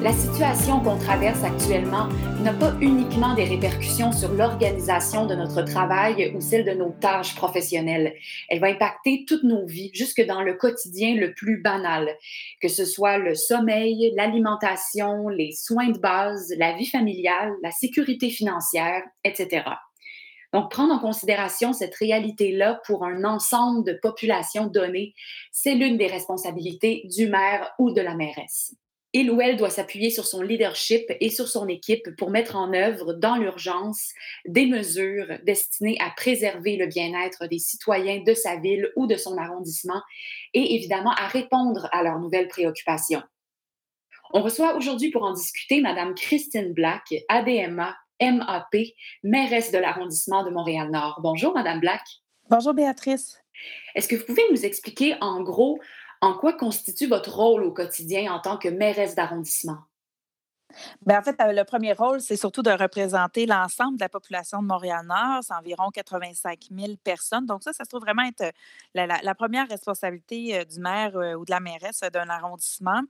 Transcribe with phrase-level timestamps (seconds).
[0.00, 2.08] La situation qu'on traverse actuellement
[2.44, 7.34] n'a pas uniquement des répercussions sur l'organisation de notre travail ou celle de nos tâches
[7.34, 8.14] professionnelles.
[8.48, 12.16] Elle va impacter toutes nos vies, jusque dans le quotidien le plus banal,
[12.60, 18.30] que ce soit le sommeil, l'alimentation, les soins de base, la vie familiale, la sécurité
[18.30, 19.64] financière, etc.
[20.52, 25.14] Donc, prendre en considération cette réalité-là pour un ensemble de populations données,
[25.50, 28.76] c'est l'une des responsabilités du maire ou de la mairesse
[29.18, 32.72] il ou elle doit s'appuyer sur son leadership et sur son équipe pour mettre en
[32.72, 34.12] œuvre dans l'urgence
[34.46, 39.36] des mesures destinées à préserver le bien-être des citoyens de sa ville ou de son
[39.36, 40.00] arrondissement
[40.54, 43.22] et évidemment à répondre à leurs nouvelles préoccupations.
[44.32, 48.76] On reçoit aujourd'hui pour en discuter Madame Christine Black, ADMA, MAP,
[49.24, 51.18] mairesse de l'arrondissement de Montréal-Nord.
[51.22, 52.02] Bonjour, Madame Black.
[52.48, 53.42] Bonjour, Béatrice.
[53.96, 55.80] Est-ce que vous pouvez nous expliquer en gros
[56.20, 59.78] en quoi constitue votre rôle au quotidien en tant que mairesse d'arrondissement?
[61.04, 64.60] Bien, en fait, euh, le premier rôle, c'est surtout de représenter l'ensemble de la population
[64.62, 65.42] de Montréal-Nord.
[65.42, 67.46] C'est environ 85 000 personnes.
[67.46, 68.50] Donc, ça, ça se trouve vraiment être euh,
[68.94, 73.00] la, la première responsabilité euh, du maire ou de la mairesse d'un arrondissement.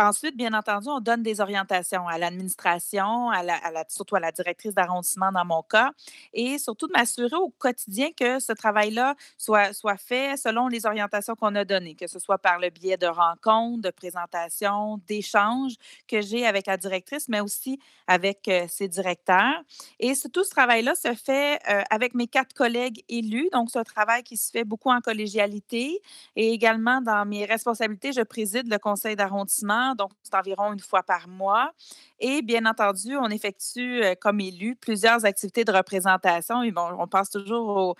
[0.00, 3.30] Ensuite, bien entendu, on donne des orientations à l'administration,
[3.88, 5.90] surtout à la directrice d'arrondissement dans mon cas,
[6.32, 11.34] et surtout de m'assurer au quotidien que ce travail-là soit, soit fait selon les orientations
[11.34, 15.74] qu'on a données, que ce soit par le biais de rencontres, de présentations, d'échanges
[16.06, 19.62] que j'ai avec la directrice, mais aussi avec euh, ses directeurs.
[19.98, 23.48] Et tout ce travail-là se fait euh, avec mes quatre collègues élus.
[23.52, 26.00] Donc, c'est un travail qui se fait beaucoup en collégialité
[26.36, 31.02] et également dans mes responsabilités, je préside le conseil d'arrondissement donc c'est environ une fois
[31.02, 31.72] par mois.
[32.20, 36.62] Et bien entendu, on effectue euh, comme élu plusieurs activités de représentation.
[36.62, 37.94] Et bon, on pense toujours au,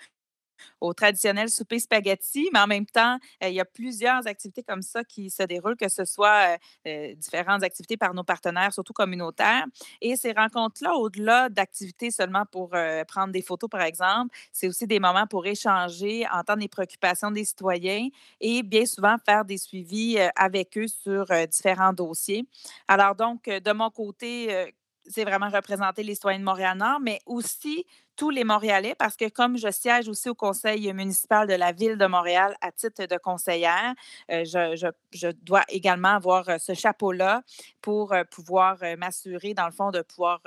[0.80, 4.82] au traditionnel souper spaghetti, mais en même temps, euh, il y a plusieurs activités comme
[4.82, 8.92] ça qui se déroulent, que ce soit euh, euh, différentes activités par nos partenaires, surtout
[8.92, 9.64] communautaires.
[10.00, 12.70] Et ces rencontres-là, au-delà d'activités seulement pour
[13.08, 17.44] prendre des photos, par exemple, c'est aussi des moments pour échanger, entendre les préoccupations des
[17.44, 18.08] citoyens
[18.40, 22.46] et bien souvent faire des suivis avec eux sur différents dossiers.
[22.86, 24.72] Alors donc, de mon côté,
[25.08, 27.86] c'est vraiment représenter les citoyens de Montréal-Nord, mais aussi
[28.16, 31.96] tous les Montréalais, parce que comme je siège aussi au conseil municipal de la ville
[31.96, 33.94] de Montréal à titre de conseillère,
[34.30, 37.42] euh, je, dois également avoir euh, ce chapeau-là
[37.80, 40.40] pour euh, pouvoir m'assurer, dans le fond, de pouvoir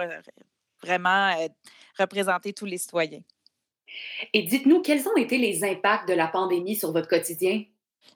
[0.83, 1.33] vraiment
[1.97, 3.21] représenter tous les citoyens.
[4.33, 7.63] Et dites-nous, quels ont été les impacts de la pandémie sur votre quotidien?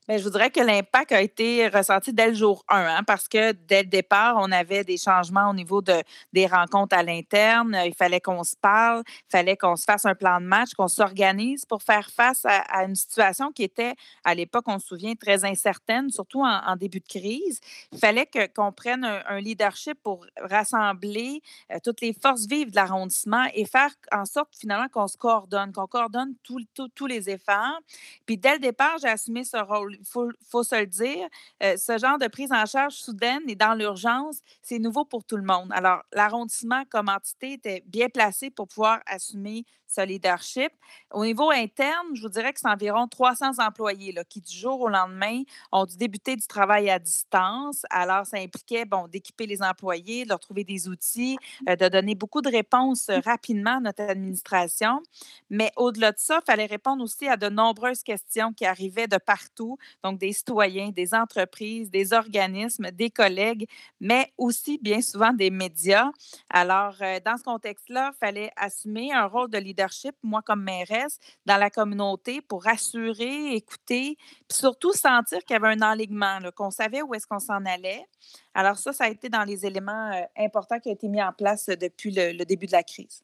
[0.07, 3.27] Bien, je vous dirais que l'impact a été ressenti dès le jour 1, hein, parce
[3.27, 5.95] que dès le départ, on avait des changements au niveau de,
[6.31, 7.75] des rencontres à l'interne.
[7.85, 10.87] Il fallait qu'on se parle, il fallait qu'on se fasse un plan de match, qu'on
[10.87, 15.43] s'organise pour faire face à, une situation qui était, à l'époque, on se souvient, très
[15.43, 17.59] incertaine, surtout en, début de crise.
[17.91, 21.41] Il fallait qu'on prenne un, leadership pour rassembler
[21.71, 25.71] euh, toutes les forces vives de l'arrondissement et faire en sorte finalement qu'on se coordonne,
[25.73, 27.79] qu'on coordonne tous les efforts.
[28.25, 31.27] Puis dès le départ, j'ai assumé ce rôle il faut, se le dire,
[31.63, 35.37] euh, ce genre de prise en charge soudaine et dans l'urgence, c'est nouveau pour tout
[35.37, 35.69] le monde.
[35.71, 39.65] Alors, l'arrondissement comme entité était bien placé pour pouvoir assumer
[39.95, 40.71] ce leadership.
[41.11, 44.81] Au niveau interne, je vous dirais que c'est environ 300 employés là, qui, du jour
[44.81, 47.83] au lendemain, ont dû débuter du travail à distance.
[47.89, 51.37] Alors, ça impliquait bon, d'équiper les employés, de leur trouver des outils,
[51.69, 55.01] euh, de donner beaucoup de réponses rapidement à notre administration.
[55.49, 59.17] Mais au-delà de ça, il fallait répondre aussi à de nombreuses questions qui arrivaient de
[59.17, 59.64] partout,
[60.03, 63.67] donc des citoyens, des entreprises, des organismes, des collègues,
[63.99, 66.09] mais aussi bien souvent des médias.
[66.49, 71.19] Alors, euh, dans ce contexte-là, il fallait assumer un rôle de leadership moi comme mairesse,
[71.45, 74.17] dans la communauté pour rassurer, écouter,
[74.47, 78.05] puis surtout sentir qu'il y avait un enlignement, qu'on savait où est-ce qu'on s'en allait.
[78.53, 81.33] Alors ça, ça a été dans les éléments euh, importants qui ont été mis en
[81.33, 83.23] place depuis le, début de la crise.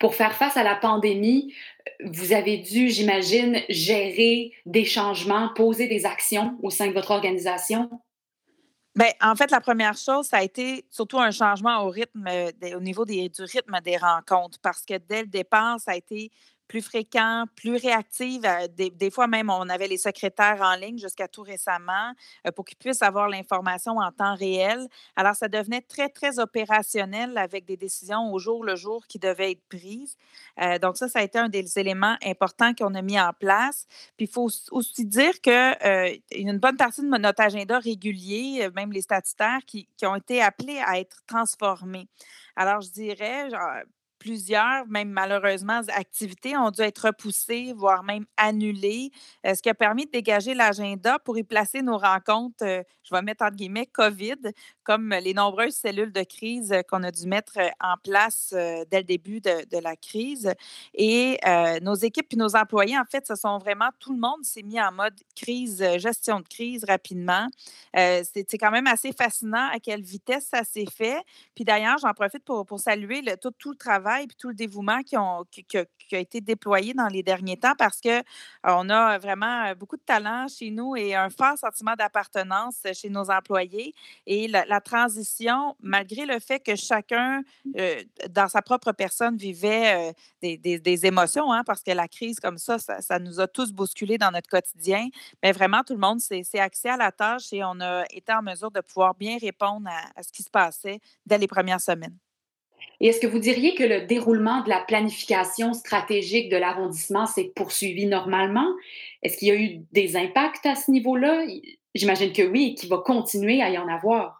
[0.00, 1.54] Pour faire face à la pandémie,
[2.04, 7.90] vous avez dû, j'imagine, gérer des changements, poser des actions au sein de votre organisation?
[8.96, 12.28] Bien, en fait, la première chose, ça a été surtout un changement au rythme,
[12.74, 16.30] au niveau du rythme des rencontres, parce que dès le départ, ça a été
[16.70, 18.44] plus fréquents, plus réactifs.
[18.44, 22.12] Euh, des, fois même, on avait les secrétaires en ligne jusqu'à tout récemment
[22.46, 24.86] euh, pour qu'ils puissent avoir l'information en temps réel.
[25.16, 29.50] Alors, ça devenait très, très opérationnel avec des décisions au jour le jour qui devaient
[29.50, 30.16] être prises.
[30.62, 33.88] Euh, donc, ça, ça a été un des éléments importants qu'on a mis en place.
[34.16, 38.92] Puis, il faut aussi dire qu'il euh, une bonne partie de notre agenda régulier, même
[38.92, 42.06] les statutaires, qui, qui ont été appelés à être transformés.
[42.54, 43.82] Alors, je dirais, genre,
[44.20, 49.10] plusieurs, même malheureusement, activités ont dû être repoussées, voire même annulées,
[49.46, 53.14] euh, ce qui a permis de dégager l'agenda pour y placer nos rencontres, euh, je
[53.14, 54.36] vais mettre entre guillemets, COVID,
[54.84, 59.04] comme les nombreuses cellules de crise qu'on a dû mettre en place euh, dès le
[59.04, 60.52] début de, la crise.
[60.92, 61.38] Et
[61.80, 64.78] nos équipes et nos employés, en fait, ce sont vraiment, tout le monde s'est mis
[64.78, 67.46] en mode crise, gestion de crise rapidement.
[67.94, 71.22] C'est quand même assez fascinant à quelle vitesse ça s'est fait.
[71.54, 74.54] Puis d'ailleurs, j'en profite pour, pour saluer le, tout, tout le travail et tout le
[74.54, 79.74] dévouement qui, a été déployé dans les derniers temps parce qu'on euh, a vraiment euh,
[79.74, 83.94] beaucoup de talent chez nous et un fort sentiment d'appartenance chez nos employés.
[84.26, 87.42] Et la, transition, malgré le fait que chacun,
[87.76, 92.78] euh, dans sa propre personne, vivait des, émotions, hein, parce que la crise comme ça,
[92.78, 95.08] ça, nous a tous bousculés dans notre quotidien,
[95.42, 98.42] mais vraiment, tout le monde s'est axé à la tâche et on a été en
[98.42, 102.16] mesure de pouvoir bien répondre à ce qui se passait dès les premières semaines.
[103.00, 107.52] Et est-ce que vous diriez que le déroulement de la planification stratégique de l'arrondissement s'est
[107.54, 108.68] poursuivi normalement?
[109.22, 111.44] Est-ce qu'il y a eu des impacts à ce niveau-là?
[111.94, 114.39] J'imagine que oui et qu'il va continuer à y en avoir.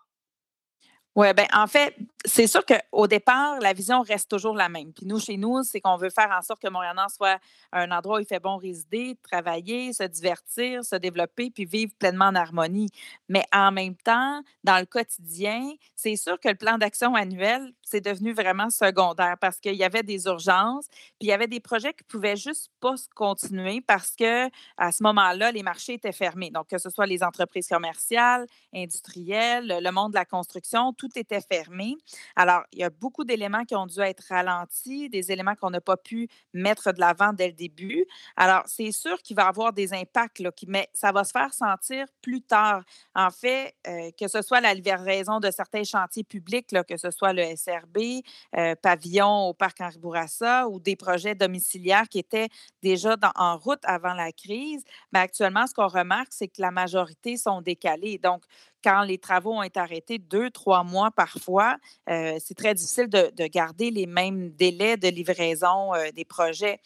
[1.16, 4.92] Oui, bien, en fait, c'est sûr qu'au départ, la vision reste toujours la même.
[4.92, 7.38] Puis nous, chez nous, c'est qu'on veut faire en sorte que Montréal soit
[7.72, 12.26] un endroit où il fait bon résider, travailler, se divertir, se développer, puis vivre pleinement
[12.26, 12.88] en harmonie.
[13.28, 18.00] Mais en même temps, dans le quotidien, c'est sûr que le plan d'action annuel, c'est
[18.00, 21.92] devenu vraiment secondaire parce qu'il y avait des urgences, puis il y avait des projets
[21.92, 24.46] qui pouvaient juste pas se continuer parce que
[24.76, 26.50] à ce moment-là, les marchés étaient fermés.
[26.50, 31.40] Donc, que ce soit les entreprises commerciales, industrielles, le monde de la construction, tout était
[31.40, 31.96] fermé.
[32.36, 35.80] Alors, il y a beaucoup d'éléments qui ont dû être ralentis, des éléments qu'on n'a
[35.80, 38.04] pas pu mettre de l'avant dès le début.
[38.36, 41.52] Alors, c'est sûr qu'il va y avoir des impacts, là, mais ça va se faire
[41.54, 42.82] sentir plus tard.
[43.14, 47.32] En fait, euh, que ce soit la livraison de certains chantiers publics, que ce soit
[47.32, 48.22] le SRB,
[48.56, 52.48] euh, pavillon au parc Henri Bourassa ou des projets domiciliaires qui étaient
[52.82, 57.36] déjà en route avant la crise, mais actuellement, ce qu'on remarque, c'est que la majorité
[57.36, 58.18] sont décalés.
[58.18, 58.42] Donc,
[58.82, 61.76] quand les travaux ont été arrêtés deux, trois mois parfois,
[62.08, 66.80] euh, c'est très difficile de, garder les mêmes délais de livraison euh, des projets.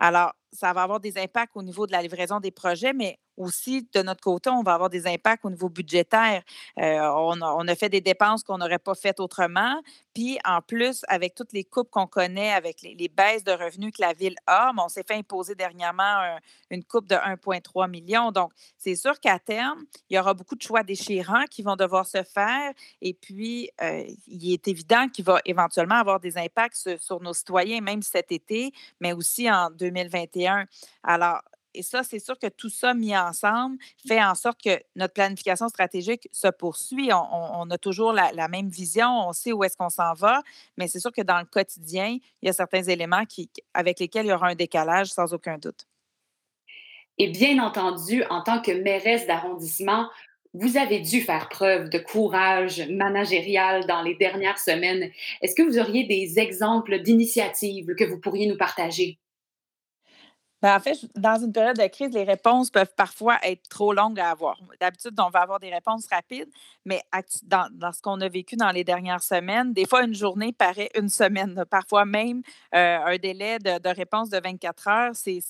[0.00, 3.88] Alors, ça va avoir des impacts au niveau de la livraison des projets, mais aussi,
[3.94, 6.42] de notre côté, on va avoir des impacts au niveau budgétaire.
[6.78, 9.80] Euh, on, a, fait des dépenses qu'on n'aurait pas faites autrement.
[10.14, 14.02] Puis, en plus, avec toutes les coupes qu'on connaît, avec les, baisses de revenus que
[14.02, 16.36] la ville a, on s'est fait imposer dernièrement
[16.70, 18.30] une coupe de 1,3 million.
[18.30, 22.06] Donc, c'est sûr qu'à terme, il y aura beaucoup de choix déchirants qui vont devoir
[22.06, 22.72] se faire.
[23.00, 27.32] Et puis, euh, il est évident qu'il va éventuellement avoir des impacts sur, sur nos
[27.32, 30.66] citoyens, même cet été, mais aussi en 2021.
[31.02, 31.40] Alors,
[31.74, 33.76] et ça, c'est sûr que tout ça mis ensemble
[34.06, 37.10] fait en sorte que notre planification stratégique se poursuit.
[37.12, 40.42] On, a toujours la, même vision, on sait où est-ce qu'on s'en va,
[40.76, 44.26] mais c'est sûr que dans le quotidien, il y a certains éléments qui, avec lesquels
[44.26, 45.86] il y aura un décalage sans aucun doute.
[47.18, 50.08] Et bien entendu, en tant que mairesse d'arrondissement,
[50.52, 55.10] vous avez dû faire preuve de courage managérial dans les dernières semaines.
[55.42, 59.18] Est-ce que vous auriez des exemples d'initiatives que vous pourriez nous partager?
[60.62, 64.20] Ben, en fait, dans une période de crise, les réponses peuvent parfois être trop longues
[64.20, 64.58] à avoir.
[64.78, 66.50] D'habitude, on va avoir des réponses rapides,
[66.84, 67.02] mais
[67.44, 71.08] dans, ce qu'on a vécu dans les dernières semaines, des fois, une journée paraît une
[71.08, 71.64] semaine.
[71.70, 72.42] Parfois même,
[72.74, 75.40] euh, un délai de, de, réponse de 24 heures, c'est,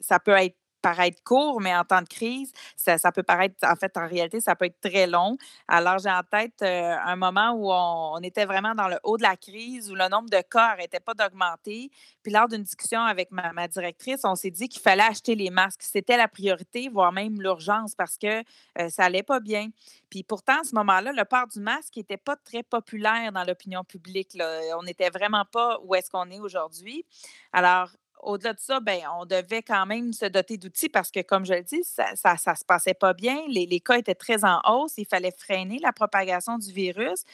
[0.00, 3.96] ça peut être paraître court, mais en temps de crise, ça, peut paraître, en fait,
[3.96, 5.36] en réalité, ça peut être très long.
[5.68, 9.22] Alors, j'ai en tête euh, un moment où on, était vraiment dans le haut de
[9.22, 11.90] la crise, où le nombre de cas n'arrêtait pas d'augmenter.
[12.22, 15.82] Puis, lors d'une discussion avec ma, directrice, on s'est dit qu'il fallait acheter les masques.
[15.82, 18.40] C'était la priorité, voire même l'urgence, parce que
[18.78, 19.68] euh, ça allait pas bien.
[20.10, 23.84] Puis pourtant, à ce moment-là, le port du masque n'était pas très populaire dans l'opinion
[23.84, 24.36] publique.
[24.76, 27.04] On n'était vraiment pas où est-ce qu'on est aujourd'hui.
[27.52, 27.90] Alors,
[28.22, 31.54] au-delà de ça, ben, on devait quand même se doter d'outils parce que, comme je
[31.54, 33.40] le dis, ça ne se passait pas bien.
[33.48, 34.94] Les, cas étaient très en hausse.
[34.98, 37.24] Il fallait freiner la propagation du virus.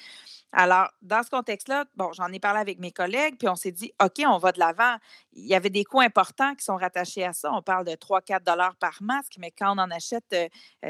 [0.52, 3.92] Alors, dans ce contexte-là, bon, j'en ai parlé avec mes collègues, puis on s'est dit,
[4.02, 4.96] OK, on va de l'avant.
[5.32, 7.52] Il y avait des coûts importants qui sont rattachés à ça.
[7.52, 10.34] On parle de 3-4 dollars par masque, mais quand on en achète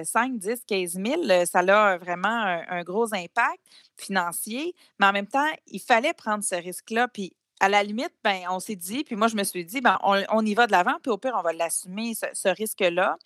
[0.01, 3.61] 5, 10, 15 000, ça a vraiment un, un gros impact
[3.97, 4.75] financier.
[5.01, 7.09] Mais en même temps, il fallait prendre ce risque-là.
[7.09, 9.99] Puis à la limite, ben, on s'est dit, puis moi, je me suis dit, ben,
[10.03, 13.17] on, y va de l'avant, puis au pire, on va l'assumer, ce, risque-là.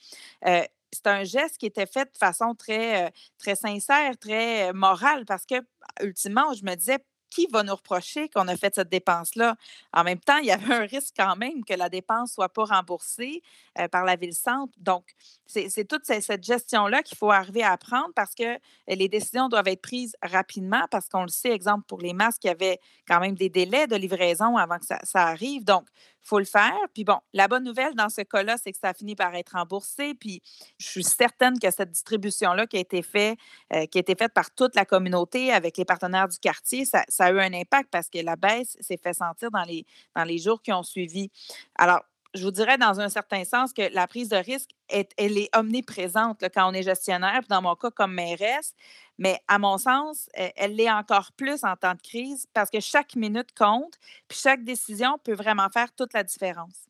[0.47, 5.25] Euh, c'est un geste qui était fait de façon très, euh, très sincère, très morale,
[5.25, 5.57] parce que,
[6.03, 6.99] ultimement, je me disais,
[7.31, 9.57] qui va nous reprocher qu'on a fait cette dépense-là?
[9.93, 12.49] En même temps, il y avait un risque quand même que la dépense ne soit
[12.49, 13.43] pas remboursée
[13.79, 14.73] euh, par la ville-centre.
[14.79, 15.05] Donc,
[15.47, 19.83] c'est toute cette gestion-là qu'il faut arriver à prendre parce que les décisions doivent être
[19.83, 23.35] prises rapidement parce qu'on le sait, exemple, pour les masques, il y avait quand même
[23.35, 25.65] des délais de livraison avant que ça, ça arrive.
[25.65, 25.87] Donc,
[26.23, 26.79] faut le faire.
[26.95, 30.15] Puis bon, la bonne nouvelle dans ce cas-là, c'est que ça finit par être remboursé.
[30.15, 30.43] Puis
[30.79, 33.39] je suis certaine que cette distribution-là qui a été faite,
[33.73, 37.05] euh, qui a été faite par toute la communauté avec les partenaires du quartier, ça,
[37.19, 39.85] a eu un impact parce que la baisse s'est fait sentir dans les,
[40.15, 41.31] dans les jours qui ont suivi.
[41.77, 42.01] Alors,
[42.35, 45.55] je vous dirais dans un certain sens que la prise de risque, est, elle est
[45.57, 48.75] omniprésente quand on est gestionnaire, dans mon cas comme mairesse,
[49.19, 52.81] mais à mon sens, e, elle l'est encore plus en temps de crise parce que
[52.81, 53.95] chaque minute compte,
[54.29, 56.87] puis chaque décision peut vraiment faire toute la différence.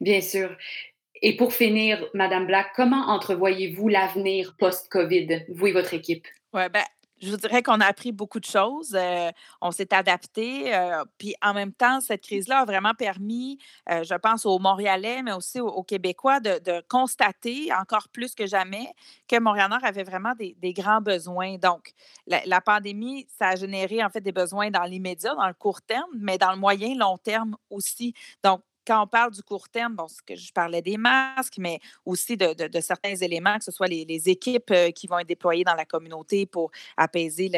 [0.00, 0.56] Bien sûr.
[1.22, 6.26] Et pour finir, Madame Black, comment entrevoyez-vous l'avenir post-COVID, vous et votre équipe?
[6.52, 6.84] Oui, ben,
[7.24, 8.94] je vous dirais qu'on a appris beaucoup de choses.
[8.94, 10.74] Euh, on s'est adapté.
[10.74, 13.58] Euh, puis en même temps, cette crise-là a vraiment permis,
[13.90, 18.86] euh, je pense, aux Montréalais, mais aussi aux, Québécois, de, constater encore plus que jamais
[19.28, 21.56] que Montréal-Nord avait vraiment des, grands besoins.
[21.56, 21.92] Donc,
[22.26, 25.80] la, la, pandémie, ça a généré en fait des besoins dans l'immédiat, dans le court
[25.82, 28.12] terme, mais dans le moyen, long terme aussi.
[28.42, 32.36] Donc, quand on parle du court terme, bon, que je parlais des masques, mais aussi
[32.36, 35.84] de, certains éléments, que ce soit les, équipes euh, qui vont être déployées dans la
[35.84, 37.50] communauté pour apaiser,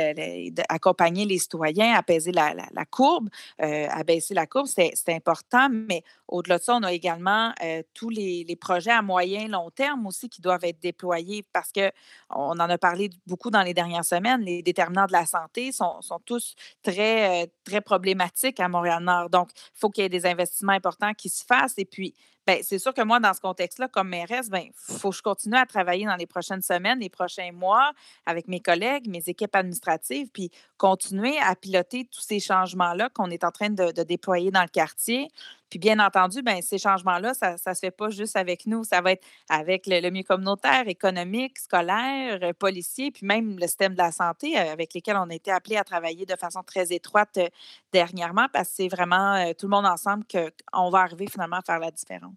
[0.69, 2.55] accompagner les citoyens, apaiser la,
[2.91, 3.29] courbe,
[3.63, 5.69] euh, abaisser la courbe, c'est important.
[5.71, 10.07] Mais au-delà de ça, on a également euh, tous les, projets à moyen long terme
[10.07, 11.91] aussi qui doivent être déployés parce qu'on
[12.31, 14.41] en a parlé beaucoup dans les dernières semaines.
[14.41, 19.31] Les déterminants de la santé sont, sont tous très, très problématiques à Montréal-Nord.
[19.31, 21.75] Donc, il faut qu'il y ait des investissements importants qui se fasse.
[21.79, 22.15] Et puis,
[22.47, 25.23] ben, c'est sûr que moi, dans ce contexte-là, comme mairesse, il ben, faut que je
[25.23, 27.93] continue à travailler dans les prochaines semaines, les prochains mois
[28.25, 33.43] avec mes collègues, mes équipes administratives, puis continuer à piloter tous ces changements-là qu'on est
[33.43, 35.29] en train de, déployer dans le quartier.
[35.71, 38.85] Puis bien entendu, ben, ces changements-là, ça ne se fait pas juste avec nous.
[38.85, 43.95] Ça va être avec le, milieu communautaire, économique, scolaire, euh, policier, puis même le système
[43.95, 46.93] de la santé euh, avec lesquels on a été appelés à travailler de façon très
[46.93, 47.49] étroite euh,
[47.93, 50.25] dernièrement parce que c'est vraiment tout le monde ensemble
[50.73, 52.36] qu'on va arriver finalement à faire la différence.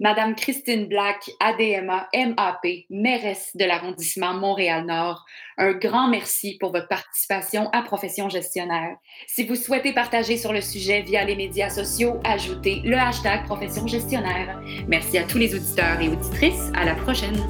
[0.00, 5.24] Madame Christine Black, ADMA, MAP, mairesse de l'arrondissement Montréal-Nord,
[5.56, 8.96] un grand merci pour votre participation à Profession gestionnaire.
[9.28, 13.86] Si vous souhaitez partager sur le sujet via les médias sociaux, ajoutez le hashtag Profession
[13.86, 14.60] gestionnaire.
[14.88, 16.72] Merci à tous les auditeurs et auditrices.
[16.74, 17.40] À la prochaine.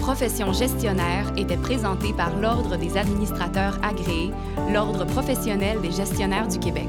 [0.00, 4.32] Profession gestionnaire était présentée par l'Ordre des administrateurs agréés,
[4.72, 6.88] l'Ordre professionnel des gestionnaires du Québec.